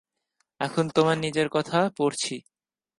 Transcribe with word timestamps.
এখন 0.61 0.85
তোমার 0.95 1.17
নিজের 1.17 1.47
কথা 1.49 1.79
পাড়ছি। 1.97 2.35